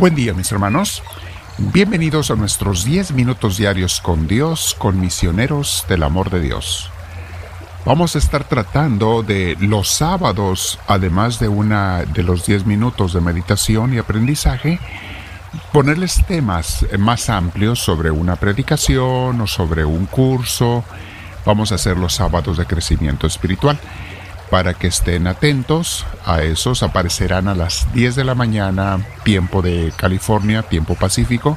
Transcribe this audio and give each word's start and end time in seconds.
Buen 0.00 0.14
día 0.14 0.32
mis 0.32 0.50
hermanos. 0.50 1.02
Bienvenidos 1.58 2.30
a 2.30 2.34
nuestros 2.34 2.86
10 2.86 3.12
minutos 3.12 3.58
diarios 3.58 4.00
con 4.00 4.26
Dios, 4.26 4.74
con 4.78 4.98
misioneros 4.98 5.84
del 5.90 6.04
amor 6.04 6.30
de 6.30 6.40
Dios. 6.40 6.90
Vamos 7.84 8.16
a 8.16 8.18
estar 8.18 8.44
tratando 8.44 9.22
de 9.22 9.58
los 9.60 9.90
sábados, 9.90 10.78
además 10.86 11.38
de 11.38 11.48
una 11.48 12.06
de 12.06 12.22
los 12.22 12.46
10 12.46 12.64
minutos 12.64 13.12
de 13.12 13.20
meditación 13.20 13.92
y 13.92 13.98
aprendizaje, 13.98 14.80
ponerles 15.70 16.24
temas 16.26 16.86
más 16.98 17.28
amplios 17.28 17.78
sobre 17.78 18.10
una 18.10 18.36
predicación 18.36 19.38
o 19.38 19.46
sobre 19.46 19.84
un 19.84 20.06
curso. 20.06 20.82
Vamos 21.44 21.72
a 21.72 21.74
hacer 21.74 21.98
los 21.98 22.14
sábados 22.14 22.56
de 22.56 22.64
crecimiento 22.64 23.26
espiritual 23.26 23.78
para 24.50 24.74
que 24.74 24.88
estén 24.88 25.26
atentos 25.26 26.04
a 26.26 26.42
esos. 26.42 26.82
Aparecerán 26.82 27.48
a 27.48 27.54
las 27.54 27.90
10 27.94 28.16
de 28.16 28.24
la 28.24 28.34
mañana, 28.34 29.04
tiempo 29.24 29.62
de 29.62 29.92
California, 29.96 30.62
tiempo 30.62 30.96
pacífico, 30.96 31.56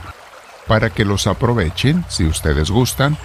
para 0.67 0.91
que 0.91 1.03
los 1.03 1.27
aprovechen 1.27 2.05
si 2.07 2.25
ustedes 2.25 2.69
gustan. 2.69 3.17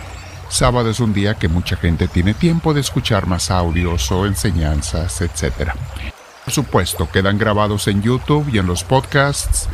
Sábado 0.48 0.88
es 0.90 0.98
un 0.98 1.12
día 1.12 1.34
que 1.34 1.48
mucha 1.48 1.76
gente 1.76 2.08
tiene 2.08 2.32
tiempo 2.32 2.72
de 2.72 2.80
escuchar 2.80 3.26
más 3.26 3.50
audios 3.50 4.10
o 4.10 4.24
enseñanzas, 4.24 5.20
etc. 5.20 5.72
Por 6.44 6.54
supuesto, 6.54 7.10
quedan 7.10 7.36
grabados 7.36 7.86
en 7.86 8.02
YouTube 8.02 8.48
y 8.50 8.58
en 8.58 8.66
los 8.66 8.82
podcasts 8.82 9.68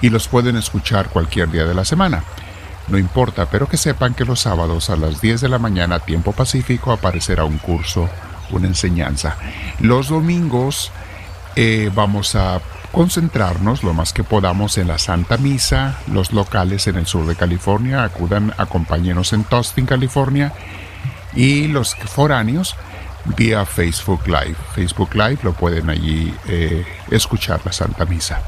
y 0.00 0.08
los 0.08 0.28
pueden 0.28 0.56
escuchar 0.56 1.08
cualquier 1.08 1.50
día 1.50 1.64
de 1.64 1.74
la 1.74 1.84
semana. 1.84 2.22
No 2.86 2.98
importa, 2.98 3.46
pero 3.46 3.68
que 3.68 3.76
sepan 3.76 4.14
que 4.14 4.24
los 4.24 4.40
sábados 4.40 4.90
a 4.90 4.96
las 4.96 5.20
10 5.20 5.40
de 5.40 5.48
la 5.48 5.58
mañana, 5.58 5.98
tiempo 5.98 6.32
pacífico, 6.32 6.92
aparecerá 6.92 7.44
un 7.44 7.58
curso 7.58 8.08
una 8.52 8.66
enseñanza. 8.66 9.36
Los 9.80 10.08
domingos 10.08 10.92
eh, 11.56 11.90
vamos 11.94 12.34
a 12.36 12.60
concentrarnos 12.92 13.82
lo 13.82 13.94
más 13.94 14.12
que 14.12 14.24
podamos 14.24 14.78
en 14.78 14.88
la 14.88 14.98
Santa 14.98 15.36
Misa. 15.36 15.98
Los 16.12 16.32
locales 16.32 16.86
en 16.86 16.96
el 16.96 17.06
sur 17.06 17.26
de 17.26 17.36
California 17.36 18.04
acudan, 18.04 18.52
acompáñenos 18.56 19.32
en 19.32 19.44
Tustin, 19.44 19.86
California. 19.86 20.52
Y 21.34 21.68
los 21.68 21.94
foráneos 21.94 22.76
vía 23.36 23.64
Facebook 23.64 24.26
Live. 24.26 24.56
Facebook 24.74 25.14
Live 25.14 25.38
lo 25.42 25.52
pueden 25.52 25.90
allí 25.90 26.34
eh, 26.48 26.84
escuchar 27.10 27.60
la 27.64 27.72
Santa 27.72 28.04
Misa. 28.04 28.42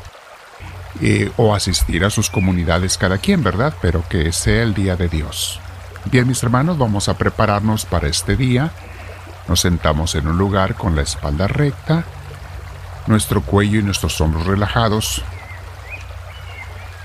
Eh, 1.00 1.30
o 1.36 1.54
asistir 1.54 2.04
a 2.04 2.10
sus 2.10 2.28
comunidades 2.28 2.98
cada 2.98 3.18
quien, 3.18 3.42
¿verdad? 3.42 3.74
Pero 3.80 4.04
que 4.08 4.30
sea 4.32 4.62
el 4.62 4.74
día 4.74 4.94
de 4.94 5.08
Dios. 5.08 5.58
Bien, 6.04 6.26
mis 6.26 6.42
hermanos, 6.42 6.78
vamos 6.78 7.08
a 7.08 7.16
prepararnos 7.16 7.86
para 7.86 8.08
este 8.08 8.36
día 8.36 8.72
nos 9.48 9.60
sentamos 9.60 10.14
en 10.14 10.28
un 10.28 10.38
lugar 10.38 10.74
con 10.74 10.94
la 10.94 11.02
espalda 11.02 11.46
recta, 11.48 12.04
nuestro 13.06 13.42
cuello 13.42 13.80
y 13.80 13.82
nuestros 13.82 14.20
hombros 14.20 14.46
relajados. 14.46 15.22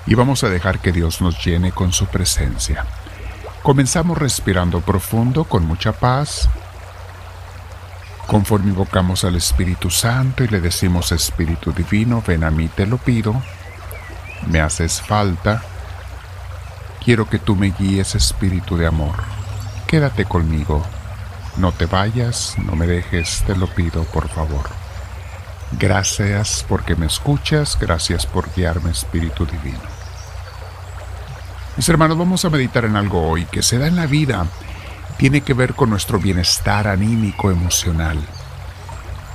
Y 0.05 0.15
vamos 0.15 0.43
a 0.43 0.49
dejar 0.49 0.79
que 0.79 0.91
Dios 0.91 1.21
nos 1.21 1.43
llene 1.43 1.71
con 1.71 1.91
su 1.91 2.05
presencia. 2.05 2.85
Comenzamos 3.63 4.17
respirando 4.17 4.81
profundo 4.81 5.43
con 5.43 5.65
mucha 5.65 5.91
paz. 5.91 6.47
Conforme 8.27 8.69
invocamos 8.69 9.23
al 9.23 9.35
Espíritu 9.35 9.89
Santo 9.89 10.43
y 10.43 10.47
le 10.47 10.61
decimos 10.61 11.11
Espíritu 11.11 11.71
Divino, 11.71 12.23
ven 12.25 12.43
a 12.43 12.51
mí, 12.51 12.67
te 12.67 12.85
lo 12.85 12.97
pido, 12.97 13.41
me 14.47 14.59
haces 14.59 15.01
falta, 15.01 15.61
quiero 17.03 17.29
que 17.29 17.39
tú 17.39 17.55
me 17.55 17.71
guíes 17.71 18.15
Espíritu 18.15 18.75
de 18.75 18.85
amor, 18.85 19.15
quédate 19.87 20.25
conmigo, 20.25 20.85
no 21.57 21.71
te 21.71 21.85
vayas, 21.85 22.55
no 22.63 22.75
me 22.75 22.87
dejes, 22.87 23.43
te 23.45 23.55
lo 23.55 23.67
pido 23.67 24.03
por 24.05 24.29
favor. 24.29 24.69
Gracias 25.73 26.65
porque 26.67 26.95
me 26.95 27.07
escuchas, 27.07 27.77
gracias 27.79 28.25
por 28.25 28.53
guiarme 28.55 28.91
Espíritu 28.91 29.45
Divino. 29.45 29.79
Mis 31.75 31.89
hermanos, 31.89 32.17
vamos 32.17 32.45
a 32.45 32.49
meditar 32.49 32.85
en 32.85 32.95
algo 32.95 33.27
hoy 33.27 33.45
que 33.45 33.61
se 33.61 33.77
da 33.77 33.87
en 33.87 33.95
la 33.95 34.07
vida, 34.07 34.45
tiene 35.17 35.41
que 35.41 35.53
ver 35.53 35.73
con 35.73 35.89
nuestro 35.89 36.19
bienestar 36.19 36.87
anímico 36.87 37.51
emocional. 37.51 38.17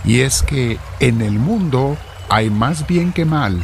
Y 0.04 0.20
es 0.20 0.42
que 0.42 0.78
en 1.00 1.22
el 1.22 1.38
mundo 1.38 1.96
hay 2.28 2.50
más 2.50 2.86
bien 2.86 3.12
que 3.12 3.24
mal, 3.24 3.60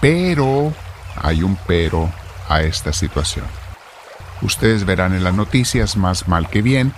pero 0.00 0.72
hay 1.16 1.42
un 1.42 1.56
pero 1.66 2.10
a 2.48 2.62
esta 2.62 2.92
situación. 2.92 3.46
Ustedes 4.42 4.84
verán 4.84 5.14
en 5.14 5.22
las 5.22 5.34
noticias 5.34 5.96
más 5.96 6.26
mal 6.26 6.48
que 6.48 6.62
bien, 6.62 6.92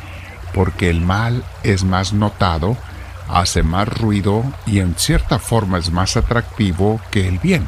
porque 0.55 0.91
el 0.91 1.01
mal 1.01 1.45
es 1.63 1.85
más 1.85 2.13
notado, 2.13 2.77
hace 3.29 3.63
más 3.63 3.89
ruido 3.89 4.45
y 4.67 4.81
en 4.81 4.95
cierta 4.97 5.39
forma 5.39 5.79
es 5.79 5.91
más 5.91 6.17
atractivo 6.17 7.01
que 7.11 7.29
el 7.29 7.39
bien, 7.39 7.67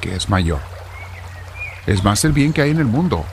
que 0.00 0.14
es 0.14 0.28
mayor. 0.28 0.60
Es 1.86 2.04
más 2.04 2.24
el 2.24 2.32
bien 2.32 2.52
que 2.52 2.62
hay 2.62 2.70
en 2.70 2.78
el 2.78 2.86
mundo, 2.86 3.24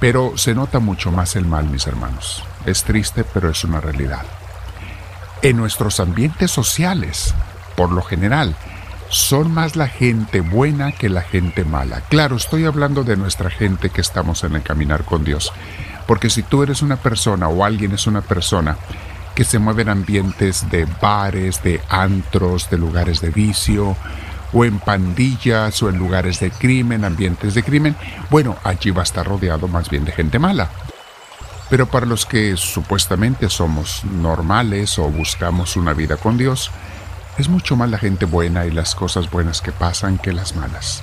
pero 0.00 0.36
se 0.36 0.54
nota 0.54 0.80
mucho 0.80 1.10
más 1.10 1.36
el 1.36 1.46
mal, 1.46 1.66
mis 1.66 1.86
hermanos. 1.86 2.44
Es 2.66 2.84
triste, 2.84 3.24
pero 3.24 3.50
es 3.50 3.64
una 3.64 3.80
realidad. 3.80 4.24
En 5.42 5.56
nuestros 5.56 6.00
ambientes 6.00 6.50
sociales, 6.50 7.34
por 7.76 7.92
lo 7.92 8.02
general, 8.02 8.56
son 9.08 9.52
más 9.52 9.76
la 9.76 9.88
gente 9.88 10.40
buena 10.40 10.92
que 10.92 11.08
la 11.08 11.22
gente 11.22 11.64
mala. 11.64 12.00
Claro, 12.08 12.36
estoy 12.36 12.64
hablando 12.64 13.04
de 13.04 13.16
nuestra 13.16 13.50
gente 13.50 13.90
que 13.90 14.00
estamos 14.00 14.42
en 14.44 14.56
el 14.56 14.62
caminar 14.62 15.04
con 15.04 15.24
Dios. 15.24 15.52
Porque 16.06 16.30
si 16.30 16.42
tú 16.42 16.62
eres 16.62 16.82
una 16.82 16.96
persona 16.96 17.48
o 17.48 17.64
alguien 17.64 17.92
es 17.92 18.06
una 18.06 18.20
persona 18.20 18.76
que 19.34 19.44
se 19.44 19.58
mueve 19.58 19.82
en 19.82 19.88
ambientes 19.88 20.70
de 20.70 20.86
bares, 21.00 21.62
de 21.62 21.80
antros, 21.88 22.70
de 22.70 22.78
lugares 22.78 23.20
de 23.20 23.30
vicio, 23.30 23.96
o 24.52 24.64
en 24.64 24.78
pandillas 24.78 25.82
o 25.82 25.88
en 25.88 25.98
lugares 25.98 26.38
de 26.38 26.50
crimen, 26.50 27.04
ambientes 27.04 27.54
de 27.54 27.62
crimen, 27.62 27.96
bueno, 28.30 28.56
allí 28.62 28.90
va 28.90 29.00
a 29.00 29.04
estar 29.04 29.26
rodeado 29.26 29.66
más 29.66 29.90
bien 29.90 30.04
de 30.04 30.12
gente 30.12 30.38
mala. 30.38 30.70
Pero 31.68 31.86
para 31.86 32.06
los 32.06 32.24
que 32.24 32.56
supuestamente 32.56 33.48
somos 33.50 34.04
normales 34.04 34.98
o 34.98 35.08
buscamos 35.08 35.76
una 35.76 35.92
vida 35.92 36.16
con 36.16 36.36
Dios, 36.36 36.70
es 37.36 37.48
mucho 37.48 37.74
más 37.74 37.90
la 37.90 37.98
gente 37.98 38.26
buena 38.26 38.64
y 38.64 38.70
las 38.70 38.94
cosas 38.94 39.28
buenas 39.30 39.60
que 39.60 39.72
pasan 39.72 40.18
que 40.18 40.32
las 40.32 40.54
malas. 40.54 41.02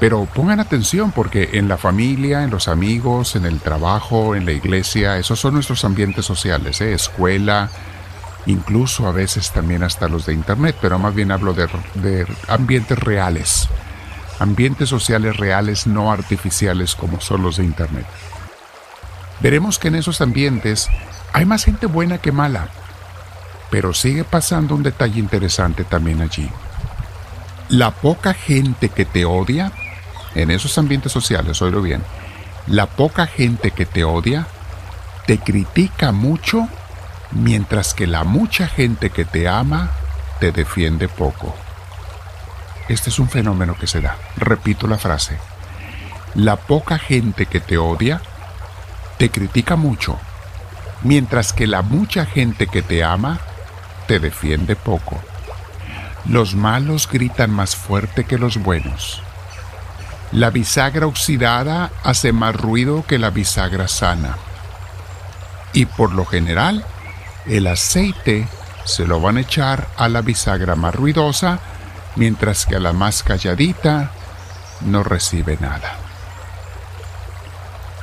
Pero 0.00 0.26
pongan 0.26 0.60
atención 0.60 1.10
porque 1.10 1.50
en 1.54 1.68
la 1.68 1.76
familia, 1.76 2.44
en 2.44 2.50
los 2.50 2.68
amigos, 2.68 3.34
en 3.34 3.44
el 3.44 3.58
trabajo, 3.60 4.36
en 4.36 4.46
la 4.46 4.52
iglesia, 4.52 5.18
esos 5.18 5.40
son 5.40 5.54
nuestros 5.54 5.84
ambientes 5.84 6.24
sociales, 6.24 6.80
¿eh? 6.80 6.92
escuela, 6.92 7.68
incluso 8.46 9.08
a 9.08 9.12
veces 9.12 9.50
también 9.50 9.82
hasta 9.82 10.08
los 10.08 10.24
de 10.24 10.34
internet, 10.34 10.76
pero 10.80 10.98
más 11.00 11.14
bien 11.14 11.32
hablo 11.32 11.52
de, 11.52 11.68
de 11.94 12.26
ambientes 12.46 12.96
reales, 12.96 13.68
ambientes 14.38 14.88
sociales 14.88 15.36
reales, 15.36 15.88
no 15.88 16.12
artificiales 16.12 16.94
como 16.94 17.20
son 17.20 17.42
los 17.42 17.56
de 17.56 17.64
internet. 17.64 18.06
Veremos 19.40 19.80
que 19.80 19.88
en 19.88 19.96
esos 19.96 20.20
ambientes 20.20 20.88
hay 21.32 21.44
más 21.44 21.64
gente 21.64 21.86
buena 21.86 22.18
que 22.18 22.30
mala, 22.30 22.68
pero 23.68 23.92
sigue 23.92 24.22
pasando 24.22 24.76
un 24.76 24.84
detalle 24.84 25.18
interesante 25.18 25.82
también 25.82 26.20
allí. 26.20 26.48
La 27.68 27.90
poca 27.90 28.32
gente 28.32 28.88
que 28.88 29.04
te 29.04 29.24
odia 29.24 29.72
en 30.38 30.50
esos 30.50 30.78
ambientes 30.78 31.12
sociales, 31.12 31.60
oílo 31.62 31.82
bien, 31.82 32.02
la 32.66 32.86
poca 32.86 33.26
gente 33.26 33.70
que 33.72 33.86
te 33.86 34.04
odia 34.04 34.46
te 35.26 35.38
critica 35.38 36.12
mucho, 36.12 36.68
mientras 37.32 37.92
que 37.92 38.06
la 38.06 38.24
mucha 38.24 38.66
gente 38.66 39.10
que 39.10 39.24
te 39.24 39.48
ama 39.48 39.90
te 40.40 40.52
defiende 40.52 41.08
poco. 41.08 41.54
Este 42.88 43.10
es 43.10 43.18
un 43.18 43.28
fenómeno 43.28 43.76
que 43.78 43.86
se 43.86 44.00
da. 44.00 44.16
Repito 44.36 44.86
la 44.86 44.96
frase. 44.96 45.38
La 46.34 46.56
poca 46.56 46.98
gente 46.98 47.46
que 47.46 47.60
te 47.60 47.76
odia 47.76 48.22
te 49.18 49.30
critica 49.30 49.76
mucho, 49.76 50.18
mientras 51.02 51.52
que 51.52 51.66
la 51.66 51.82
mucha 51.82 52.24
gente 52.24 52.66
que 52.66 52.80
te 52.80 53.04
ama 53.04 53.40
te 54.06 54.20
defiende 54.20 54.76
poco. 54.76 55.20
Los 56.24 56.54
malos 56.54 57.08
gritan 57.10 57.50
más 57.50 57.76
fuerte 57.76 58.24
que 58.24 58.38
los 58.38 58.56
buenos. 58.56 59.22
La 60.32 60.50
bisagra 60.50 61.06
oxidada 61.06 61.90
hace 62.04 62.32
más 62.32 62.54
ruido 62.54 63.04
que 63.06 63.18
la 63.18 63.30
bisagra 63.30 63.88
sana. 63.88 64.36
Y 65.72 65.86
por 65.86 66.12
lo 66.12 66.26
general, 66.26 66.84
el 67.46 67.66
aceite 67.66 68.46
se 68.84 69.06
lo 69.06 69.20
van 69.20 69.38
a 69.38 69.40
echar 69.40 69.88
a 69.96 70.08
la 70.08 70.20
bisagra 70.20 70.76
más 70.76 70.94
ruidosa, 70.94 71.58
mientras 72.16 72.66
que 72.66 72.76
a 72.76 72.80
la 72.80 72.92
más 72.92 73.22
calladita 73.22 74.10
no 74.82 75.02
recibe 75.02 75.56
nada. 75.60 75.96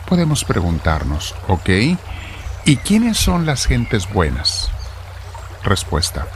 Podemos 0.07 0.43
preguntarnos, 0.43 1.35
¿ok? 1.47 1.69
¿Y 2.65 2.77
quiénes 2.77 3.17
son 3.17 3.45
las 3.45 3.65
gentes 3.65 4.11
buenas? 4.11 4.69
Respuesta. 5.63 6.27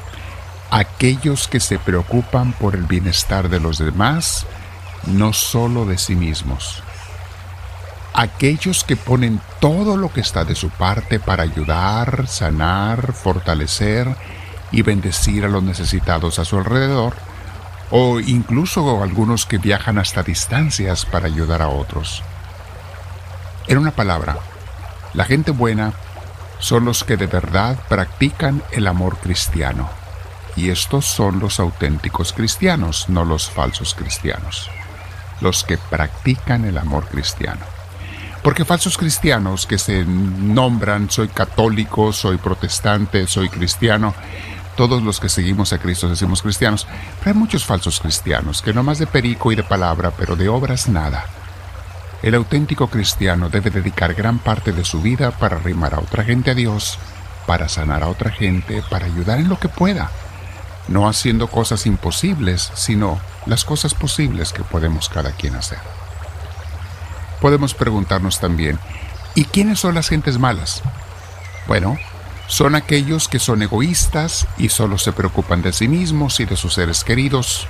Aquellos 0.72 1.48
que 1.48 1.60
se 1.60 1.80
preocupan 1.80 2.54
por 2.54 2.76
el 2.76 2.84
bienestar 2.84 3.50
de 3.50 3.60
los 3.60 3.80
demás, 3.80 4.46
no 5.06 5.34
solo 5.34 5.86
de 5.86 5.98
sí 5.98 6.16
mismos. 6.16 6.84
Aquellos 8.14 8.84
que 8.84 8.96
ponen 8.96 9.40
todo 9.60 9.96
lo 9.96 10.12
que 10.12 10.22
está 10.22 10.44
de 10.44 10.56
su 10.56 10.70
parte 10.70 11.20
para 11.20 11.44
ayudar, 11.44 12.28
sanar, 12.28 13.14
fortalecer 13.14 14.16
y 14.72 14.82
bendecir 14.82 15.46
a 15.46 15.50
los 15.50 15.64
necesitados 15.64 16.40
a 16.40 16.46
su 16.46 16.58
alrededor, 16.58 17.14
o 17.92 18.20
incluso 18.20 19.02
algunos 19.02 19.46
que 19.46 19.58
viajan 19.58 19.98
hasta 19.98 20.24
distancias 20.24 21.06
para 21.06 21.28
ayudar 21.28 21.62
a 21.62 21.70
otros. 21.70 22.24
En 23.68 23.78
una 23.78 23.92
palabra, 23.92 24.38
la 25.14 25.26
gente 25.26 25.52
buena 25.52 25.94
son 26.60 26.86
los 26.86 27.04
que 27.04 27.18
de 27.18 27.28
verdad 27.28 27.78
practican 27.88 28.62
el 28.72 28.88
amor 28.88 29.18
cristiano. 29.18 29.90
Y 30.56 30.72
estos 30.72 31.06
son 31.06 31.40
los 31.40 31.60
auténticos 31.60 32.34
cristianos, 32.34 33.08
no 33.10 33.24
los 33.24 33.50
falsos 33.50 33.96
cristianos. 33.96 34.70
Los 35.42 35.64
que 35.64 35.78
practican 35.78 36.66
el 36.66 36.78
amor 36.78 37.08
cristiano. 37.08 37.62
Porque 38.44 38.66
falsos 38.66 38.98
cristianos 38.98 39.66
que 39.66 39.78
se 39.78 40.06
nombran 40.06 41.10
soy 41.10 41.28
católico, 41.28 42.14
soy 42.14 42.38
protestante, 42.38 43.28
soy 43.28 43.50
cristiano, 43.50 44.14
todos 44.80 45.04
los 45.04 45.20
que 45.20 45.28
seguimos 45.28 45.74
a 45.74 45.78
Cristo 45.78 46.08
decimos 46.08 46.42
cristianos, 46.42 46.88
pero 47.20 47.32
hay 47.32 47.38
muchos 47.38 47.66
falsos 47.66 48.00
cristianos 48.00 48.62
que 48.62 48.74
no 48.74 48.82
más 48.82 48.98
de 48.98 49.08
perico 49.08 49.52
y 49.52 49.56
de 49.56 49.64
palabra, 49.64 50.12
pero 50.18 50.38
de 50.38 50.48
obras 50.48 50.88
nada. 50.88 51.26
El 52.24 52.34
auténtico 52.34 52.88
cristiano 52.88 53.50
debe 53.50 53.72
dedicar 53.72 54.14
gran 54.14 54.40
parte 54.40 54.72
de 54.72 54.86
su 54.86 55.02
vida 55.02 55.32
para 55.32 55.58
arrimar 55.58 55.96
a 55.96 56.00
otra 56.00 56.24
gente 56.24 56.52
a 56.52 56.54
Dios, 56.54 56.98
para 57.46 57.68
sanar 57.68 58.04
a 58.04 58.08
otra 58.08 58.32
gente, 58.32 58.82
para 58.90 59.06
ayudar 59.06 59.40
en 59.40 59.50
lo 59.50 59.60
que 59.60 59.68
pueda, 59.68 60.12
no 60.88 61.10
haciendo 61.10 61.48
cosas 61.48 61.86
imposibles, 61.86 62.72
sino 62.74 63.20
las 63.50 63.66
cosas 63.66 63.96
posibles 63.96 64.54
que 64.54 64.64
podemos 64.64 65.10
cada 65.10 65.32
quien 65.32 65.56
hacer. 65.56 65.80
Podemos 67.42 67.74
preguntarnos 67.74 68.40
también, 68.40 68.80
¿y 69.34 69.46
quiénes 69.46 69.80
son 69.80 69.96
las 69.96 70.10
gentes 70.10 70.38
malas? 70.38 70.84
Bueno, 71.68 71.98
son 72.48 72.76
aquellos 72.76 73.28
que 73.28 73.40
son 73.40 73.64
egoístas 73.64 74.48
y 74.58 74.70
solo 74.70 74.98
se 74.98 75.14
preocupan 75.14 75.62
de 75.64 75.74
sí 75.74 75.88
mismos 75.88 76.40
y 76.40 76.46
de 76.46 76.56
sus 76.56 76.76
seres 76.76 77.04
queridos. 77.04 77.68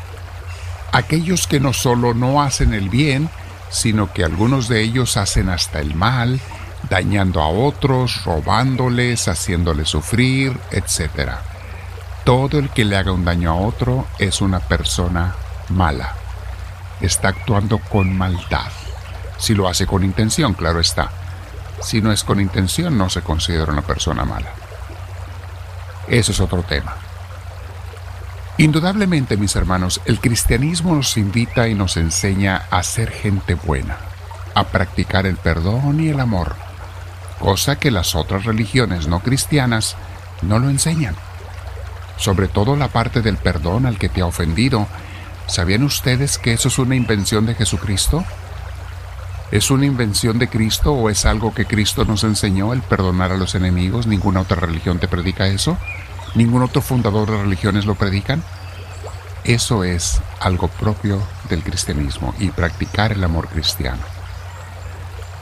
Aquellos 0.91 1.47
que 1.47 1.59
no 1.59 1.71
solo 1.71 2.13
no 2.13 2.41
hacen 2.41 2.73
el 2.73 2.89
bien, 2.89 3.29
sino 3.69 4.11
que 4.11 4.25
algunos 4.25 4.67
de 4.67 4.81
ellos 4.81 5.15
hacen 5.15 5.47
hasta 5.47 5.79
el 5.79 5.95
mal, 5.95 6.41
dañando 6.89 7.41
a 7.41 7.47
otros, 7.47 8.25
robándoles, 8.25 9.27
haciéndoles 9.27 9.89
sufrir, 9.89 10.57
etc. 10.71 11.35
Todo 12.25 12.59
el 12.59 12.69
que 12.69 12.83
le 12.83 12.97
haga 12.97 13.11
un 13.11 13.23
daño 13.23 13.51
a 13.51 13.55
otro 13.55 14.07
es 14.17 14.41
una 14.41 14.59
persona 14.59 15.35
mala. 15.69 16.13
Está 17.01 17.29
actuando 17.29 17.79
con 17.79 18.17
maldad. 18.17 18.71
Si 19.37 19.55
lo 19.55 19.67
hace 19.67 19.87
con 19.87 20.03
intención, 20.03 20.53
claro 20.53 20.79
está. 20.79 21.09
Si 21.81 22.01
no 22.01 22.11
es 22.11 22.23
con 22.23 22.41
intención, 22.41 22.97
no 22.97 23.09
se 23.09 23.21
considera 23.21 23.71
una 23.71 23.81
persona 23.81 24.25
mala. 24.25 24.49
Eso 26.07 26.31
es 26.31 26.39
otro 26.39 26.63
tema. 26.63 26.95
Indudablemente, 28.57 29.37
mis 29.37 29.55
hermanos, 29.55 30.01
el 30.03 30.19
cristianismo 30.19 30.93
nos 30.93 31.15
invita 31.15 31.69
y 31.69 31.75
nos 31.75 31.95
enseña 31.95 32.63
a 32.69 32.83
ser 32.83 33.09
gente 33.09 33.53
buena, 33.53 33.95
a 34.53 34.65
practicar 34.65 35.25
el 35.25 35.37
perdón 35.37 36.01
y 36.01 36.09
el 36.09 36.19
amor, 36.19 36.55
cosa 37.39 37.77
que 37.77 37.89
las 37.89 38.15
otras 38.15 38.43
religiones 38.43 39.07
no 39.07 39.21
cristianas 39.21 39.95
no 40.41 40.59
lo 40.59 40.69
enseñan. 40.69 41.15
Sobre 42.17 42.49
todo 42.49 42.75
la 42.75 42.89
parte 42.89 43.21
del 43.21 43.37
perdón 43.37 43.85
al 43.85 43.97
que 43.97 44.09
te 44.09 44.19
ha 44.19 44.25
ofendido. 44.25 44.87
¿Sabían 45.49 45.81
ustedes 45.81 46.37
que 46.37 46.53
eso 46.53 46.67
es 46.67 46.77
una 46.77 46.95
invención 46.95 47.47
de 47.47 47.55
Jesucristo? 47.55 48.23
¿Es 49.51 49.71
una 49.71 49.87
invención 49.87 50.37
de 50.37 50.47
Cristo 50.47 50.93
o 50.93 51.09
es 51.09 51.25
algo 51.25 51.55
que 51.55 51.65
Cristo 51.65 52.05
nos 52.05 52.23
enseñó, 52.23 52.71
el 52.71 52.83
perdonar 52.83 53.31
a 53.31 53.37
los 53.37 53.55
enemigos? 53.55 54.05
¿Ninguna 54.05 54.41
otra 54.41 54.57
religión 54.57 54.99
te 54.99 55.07
predica 55.07 55.47
eso? 55.47 55.75
¿Ningún 56.35 56.61
otro 56.61 56.83
fundador 56.83 57.31
de 57.31 57.41
religiones 57.41 57.87
lo 57.87 57.95
predican? 57.95 58.43
Eso 59.43 59.83
es 59.83 60.21
algo 60.39 60.67
propio 60.67 61.19
del 61.49 61.63
cristianismo 61.63 62.35
y 62.37 62.49
practicar 62.49 63.11
el 63.11 63.23
amor 63.23 63.47
cristiano. 63.47 64.03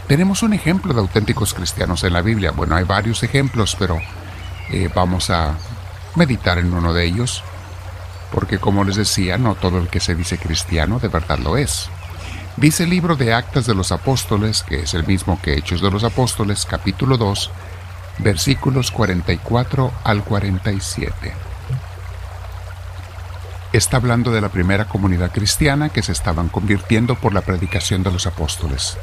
Tenemos 0.07 0.42
un 0.42 0.54
ejemplo 0.54 0.94
de 0.94 1.01
auténticos 1.01 1.54
cristianos 1.54 2.06
en 2.06 2.13
la 2.13 2.21
Biblia. 2.21 2.51
Bueno, 2.51 2.77
hay 2.77 2.86
varios 2.86 3.24
ejemplos, 3.24 3.75
pero 3.77 4.00
eh, 4.71 4.89
vamos 4.95 5.30
a 5.30 5.56
meditar 6.15 6.59
en 6.59 6.74
uno 6.74 6.94
de 6.94 7.04
ellos, 7.04 7.44
porque 8.32 8.60
como 8.60 8.84
les 8.84 8.96
decía, 8.96 9.38
no 9.38 9.56
todo 9.56 9.78
el 9.80 9.88
que 9.88 10.00
se 10.00 10.16
dice 10.16 10.38
cristiano 10.38 11.00
de 11.00 11.08
verdad 11.08 11.40
lo 11.40 11.58
es. 11.58 11.90
Dice 12.58 12.86
el 12.86 12.90
libro 12.90 13.16
de 13.16 13.34
Actas 13.34 13.68
de 13.68 13.76
los 13.76 13.92
Apóstoles, 13.92 14.64
que 14.64 14.80
es 14.80 14.94
el 14.94 15.06
mismo 15.06 15.40
que 15.42 15.54
Hechos 15.54 15.82
de 15.82 15.92
los 15.92 16.04
Apóstoles, 16.04 16.66
capítulo 16.66 17.18
2, 17.18 17.52
versículos 18.20 18.90
44 18.92 19.92
al 20.04 20.24
47. 20.24 21.34
Está 23.74 23.98
hablando 23.98 24.32
de 24.32 24.42
la 24.42 24.50
primera 24.50 24.86
comunidad 24.86 25.32
cristiana 25.32 25.90
que 25.90 26.02
se 26.02 26.14
estaban 26.14 26.50
convirtiendo 26.50 27.16
por 27.16 27.34
la 27.34 27.42
predicación 27.42 28.02
de 28.02 28.12
los 28.12 28.26
apóstoles. 28.26 28.98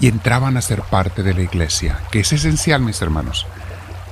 Y 0.00 0.08
entraban 0.08 0.56
a 0.56 0.62
ser 0.62 0.80
parte 0.82 1.22
de 1.22 1.34
la 1.34 1.42
iglesia, 1.42 1.98
que 2.10 2.20
es 2.20 2.32
esencial, 2.32 2.80
mis 2.80 3.02
hermanos. 3.02 3.46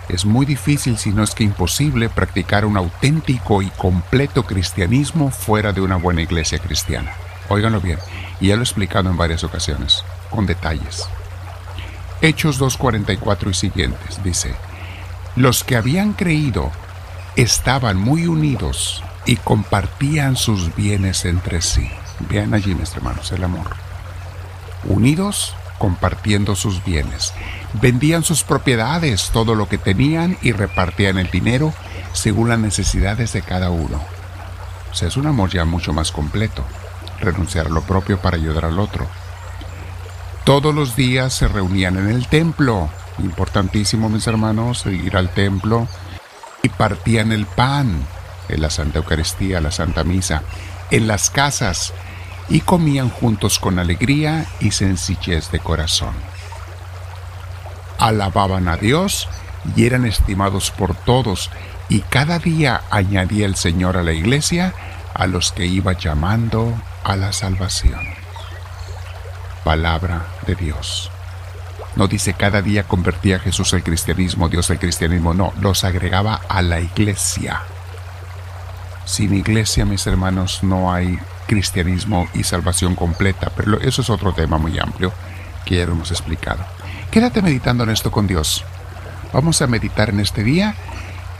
Es 0.08 0.25
muy 0.25 0.44
difícil, 0.44 0.99
si 0.99 1.10
no 1.10 1.22
es 1.22 1.34
que 1.34 1.44
imposible, 1.44 2.08
practicar 2.08 2.64
un 2.64 2.76
auténtico 2.76 3.62
y 3.62 3.70
completo 3.70 4.44
cristianismo 4.44 5.31
fuera 5.31 5.72
de 5.72 5.81
una 5.81 5.96
buena 5.96 6.22
iglesia 6.22 6.58
cristiana. 6.58 7.12
Óiganlo 7.49 7.81
bien, 7.81 7.99
y 8.40 8.49
ya 8.49 8.56
lo 8.56 8.62
he 8.62 8.64
explicado 8.64 9.08
en 9.10 9.16
varias 9.16 9.44
ocasiones, 9.44 10.04
con 10.31 10.46
detalles. 10.46 11.08
Hechos 12.20 12.60
2.44 12.60 13.50
y 13.50 13.54
siguientes 13.54 14.22
dice, 14.22 14.54
los 15.37 15.64
que 15.64 15.76
habían 15.76 16.12
creído 16.12 16.70
estaban 17.37 17.96
muy 17.96 18.26
unidos 18.26 19.02
y 19.25 19.37
compartían 19.37 20.37
sus 20.37 20.75
bienes 20.75 21.25
entre 21.25 21.62
sí. 21.62 21.88
Vean 22.28 22.55
allí, 22.55 22.75
mis 22.75 22.94
hermanos, 22.94 23.32
el 23.32 23.43
amor. 23.44 23.76
Unidos, 24.84 25.55
compartiendo 25.82 26.55
sus 26.55 26.84
bienes. 26.84 27.34
Vendían 27.73 28.23
sus 28.23 28.44
propiedades, 28.44 29.31
todo 29.32 29.56
lo 29.56 29.69
que 29.69 29.79
tenían, 29.79 30.38
y 30.40 30.52
repartían 30.52 31.19
el 31.19 31.29
dinero 31.29 31.75
según 32.12 32.50
las 32.50 32.61
necesidades 32.61 33.32
de 33.32 33.43
cada 33.43 33.70
uno. 33.70 34.00
O 34.93 34.94
sea, 34.94 35.08
es 35.08 35.17
un 35.17 35.26
amor 35.26 35.50
ya 35.50 35.64
mucho 35.64 35.93
más 35.93 36.12
completo 36.12 36.64
renunciar 37.20 37.67
a 37.67 37.70
lo 37.70 37.82
propio 37.82 38.20
para 38.20 38.37
ayudar 38.37 38.64
al 38.64 38.79
otro. 38.79 39.08
Todos 40.44 40.73
los 40.73 40.94
días 40.94 41.34
se 41.34 41.49
reunían 41.49 41.96
en 41.96 42.11
el 42.11 42.29
templo, 42.29 42.89
importantísimo 43.19 44.08
mis 44.08 44.29
hermanos, 44.29 44.86
ir 44.86 45.17
al 45.17 45.31
templo, 45.31 45.89
y 46.62 46.69
partían 46.69 47.32
el 47.32 47.44
pan 47.44 48.06
en 48.48 48.62
la 48.62 48.70
Santa 48.70 49.01
Eucaristía, 49.01 49.60
la 49.60 49.72
Santa 49.72 50.05
Misa, 50.05 50.43
en 50.93 51.08
las 51.08 51.29
casas, 51.29 51.93
y 52.49 52.61
comían 52.61 53.08
juntos 53.08 53.58
con 53.58 53.79
alegría 53.79 54.46
y 54.61 54.72
sencillez 54.72 55.51
de 55.51 55.61
corazón. 55.61 56.15
Alababan 57.99 58.69
a 58.69 58.77
Dios 58.77 59.29
y 59.77 59.87
eran 59.87 60.05
estimados 60.06 60.70
por 60.70 60.94
todos, 60.94 61.51
y 61.89 62.01
cada 62.01 62.39
día 62.39 62.82
añadía 62.91 63.46
el 63.46 63.56
Señor 63.56 63.96
a 63.96 64.03
la 64.03 64.13
iglesia 64.13 64.75
a 65.15 65.27
los 65.27 65.53
que 65.53 65.67
iba 65.67 65.93
llamando 65.93 66.75
a 67.05 67.17
la 67.17 67.32
salvación. 67.32 68.01
Palabra 69.65 70.27
de 70.46 70.55
Dios. 70.55 71.11
No 71.94 72.08
dice 72.08 72.32
cada 72.32 72.63
día 72.63 72.84
convertía 72.84 73.37
a 73.37 73.41
Jesús 73.41 73.75
al 73.75 73.82
cristianismo, 73.82 74.49
Dios 74.49 74.70
al 74.70 74.79
cristianismo, 74.79 75.34
no, 75.34 75.53
los 75.61 75.84
agregaba 75.84 76.41
a 76.49 76.63
la 76.63 76.81
iglesia. 76.81 77.63
Sin 79.05 79.34
iglesia, 79.34 79.84
mis 79.84 80.06
hermanos, 80.06 80.61
no 80.63 80.93
hay 80.93 81.19
cristianismo 81.53 82.29
y 82.32 82.44
salvación 82.44 82.94
completa, 82.94 83.53
pero 83.55 83.79
eso 83.79 84.01
es 84.01 84.09
otro 84.09 84.32
tema 84.32 84.56
muy 84.56 84.79
amplio 84.79 85.13
que 85.67 85.77
ya 85.77 85.82
hemos 85.82 86.11
explicado. 86.11 86.65
Quédate 87.11 87.43
meditando 87.43 87.85
en 87.85 87.91
esto 87.91 88.11
con 88.11 88.27
Dios. 88.27 88.65
Vamos 89.35 89.61
a 89.61 89.67
meditar 89.67 90.09
en 90.09 90.21
este 90.21 90.44
día 90.44 90.75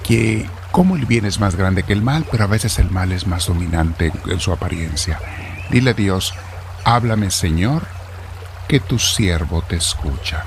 que 0.05 0.47
como 0.71 0.97
el 0.97 1.07
bien 1.07 1.25
es 1.25 1.41
más 1.41 1.57
grande 1.57 1.83
que 1.83 1.95
el 1.95 2.03
mal, 2.03 2.27
pero 2.31 2.45
a 2.45 2.47
veces 2.47 2.79
el 2.79 2.91
mal 2.91 3.11
es 3.11 3.27
más 3.27 3.47
dominante 3.47 4.13
en 4.27 4.39
su 4.39 4.53
apariencia. 4.53 5.19
Dile 5.71 5.93
a 5.93 5.95
Dios, 5.95 6.35
háblame 6.85 7.31
Señor, 7.31 7.87
que 8.69 8.81
tu 8.81 8.99
siervo 8.99 9.63
te 9.63 9.77
escucha. 9.77 10.45